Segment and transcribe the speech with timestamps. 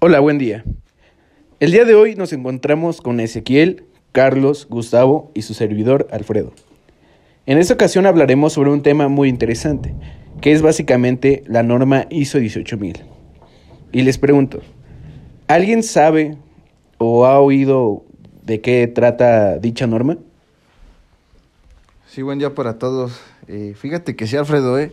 [0.00, 0.62] Hola, buen día.
[1.58, 6.52] El día de hoy nos encontramos con Ezequiel, Carlos, Gustavo y su servidor Alfredo.
[7.46, 9.96] En esta ocasión hablaremos sobre un tema muy interesante,
[10.40, 13.06] que es básicamente la norma ISO 18000.
[13.90, 14.60] Y les pregunto,
[15.48, 16.38] ¿alguien sabe
[16.98, 18.04] o ha oído
[18.44, 20.16] de qué trata dicha norma?
[22.06, 23.20] Sí, buen día para todos.
[23.48, 24.92] Eh, fíjate que sí, Alfredo, eh,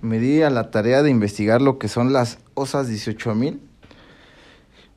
[0.00, 3.70] me di a la tarea de investigar lo que son las OSAS 18000.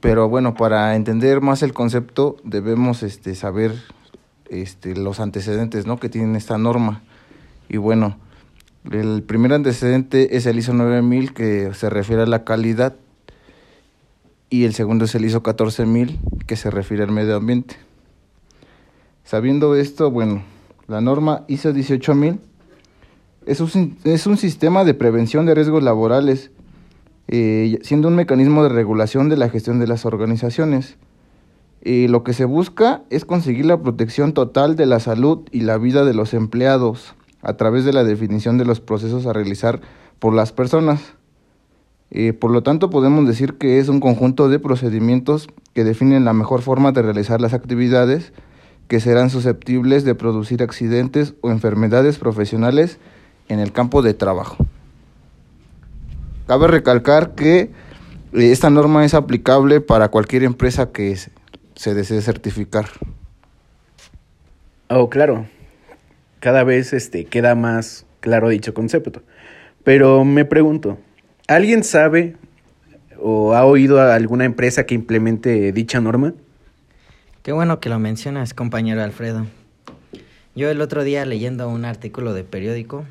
[0.00, 3.74] Pero bueno, para entender más el concepto debemos este, saber
[4.48, 5.98] este, los antecedentes ¿no?
[5.98, 7.02] que tiene esta norma.
[7.68, 8.16] Y bueno,
[8.90, 12.94] el primer antecedente es el ISO 9000 que se refiere a la calidad
[14.50, 17.76] y el segundo es el ISO 14000 que se refiere al medio ambiente.
[19.24, 20.42] Sabiendo esto, bueno,
[20.86, 22.40] la norma ISO 18000
[23.46, 26.50] es un, es un sistema de prevención de riesgos laborales,
[27.28, 30.96] eh, siendo un mecanismo de regulación de la gestión de las organizaciones.
[31.84, 35.78] Y lo que se busca es conseguir la protección total de la salud y la
[35.78, 39.80] vida de los empleados a través de la definición de los procesos a realizar
[40.18, 41.14] por las personas.
[42.10, 46.32] Eh, por lo tanto, podemos decir que es un conjunto de procedimientos que definen la
[46.32, 48.32] mejor forma de realizar las actividades
[48.88, 52.98] que serán susceptibles de producir accidentes o enfermedades profesionales
[53.48, 54.56] en el campo de trabajo.
[56.48, 57.70] Cabe recalcar que eh,
[58.32, 61.14] esta norma es aplicable para cualquier empresa que
[61.74, 62.86] se desee certificar.
[64.88, 65.46] Oh, claro.
[66.40, 69.20] Cada vez este, queda más claro dicho concepto.
[69.84, 70.98] Pero me pregunto,
[71.48, 72.36] ¿alguien sabe
[73.20, 76.32] o ha oído a alguna empresa que implemente dicha norma?
[77.42, 79.44] Qué bueno que lo mencionas, compañero Alfredo.
[80.54, 83.04] Yo el otro día leyendo un artículo de periódico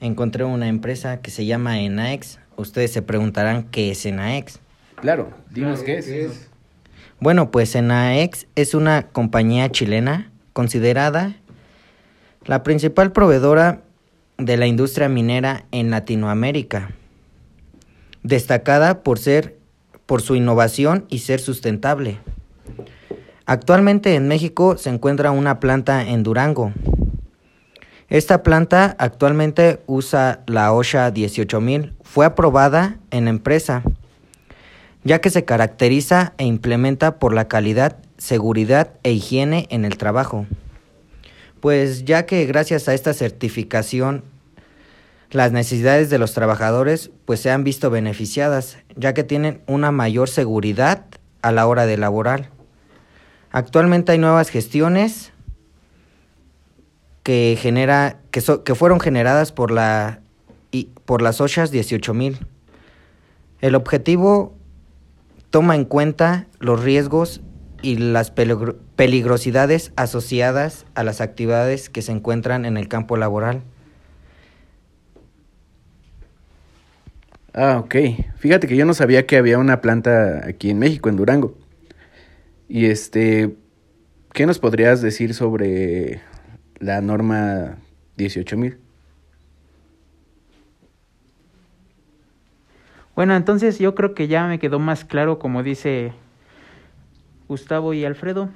[0.00, 2.38] encontré una empresa que se llama Enaex.
[2.56, 4.60] Ustedes se preguntarán qué es Enaex.
[4.96, 6.48] Claro, dinos qué es.
[7.20, 11.34] Bueno, pues Enaex es una compañía chilena considerada
[12.44, 13.82] la principal proveedora
[14.38, 16.90] de la industria minera en Latinoamérica,
[18.22, 19.56] destacada por ser
[20.06, 22.18] por su innovación y ser sustentable.
[23.46, 26.72] Actualmente en México se encuentra una planta en Durango,
[28.08, 31.94] esta planta actualmente usa la OSHA 18000.
[32.02, 33.82] Fue aprobada en empresa,
[35.04, 40.46] ya que se caracteriza e implementa por la calidad, seguridad e higiene en el trabajo.
[41.60, 44.22] Pues ya que gracias a esta certificación
[45.30, 50.28] las necesidades de los trabajadores pues se han visto beneficiadas, ya que tienen una mayor
[50.28, 51.06] seguridad
[51.42, 52.50] a la hora de laborar.
[53.50, 55.32] Actualmente hay nuevas gestiones
[57.24, 60.20] que genera que, que fueron generadas por la
[60.70, 62.38] y, por las OSHAs 18000.
[63.60, 64.54] El objetivo
[65.50, 67.40] toma en cuenta los riesgos
[67.80, 73.62] y las peligrosidades asociadas a las actividades que se encuentran en el campo laboral.
[77.52, 77.94] Ah, ok.
[78.36, 81.56] Fíjate que yo no sabía que había una planta aquí en México, en Durango.
[82.68, 83.54] Y este,
[84.32, 86.20] ¿qué nos podrías decir sobre
[86.84, 87.78] la norma
[88.18, 88.76] 18.000.
[93.16, 96.12] Bueno, entonces yo creo que ya me quedó más claro, como dice
[97.48, 98.50] Gustavo y Alfredo.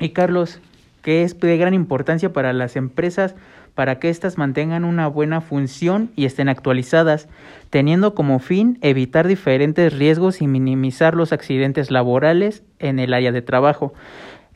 [0.00, 0.60] Y Carlos,
[1.02, 3.34] que es de gran importancia para las empresas
[3.74, 7.28] para que éstas mantengan una buena función y estén actualizadas,
[7.68, 13.42] teniendo como fin evitar diferentes riesgos y minimizar los accidentes laborales en el área de
[13.42, 13.92] trabajo.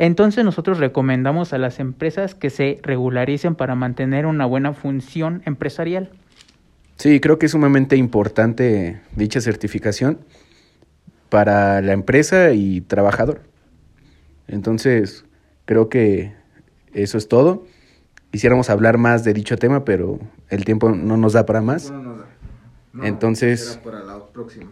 [0.00, 6.08] Entonces nosotros recomendamos a las empresas que se regularicen para mantener una buena función empresarial.
[6.96, 10.20] Sí, creo que es sumamente importante dicha certificación
[11.28, 13.42] para la empresa y trabajador.
[14.48, 15.26] Entonces,
[15.66, 16.32] creo que
[16.94, 17.66] eso es todo.
[18.30, 20.18] Quisiéramos hablar más de dicho tema, pero
[20.48, 21.92] el tiempo no nos da para más.
[23.02, 24.70] Entonces, para la próxima.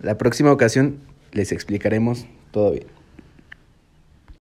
[0.00, 0.98] La próxima ocasión
[1.32, 2.95] les explicaremos todo bien.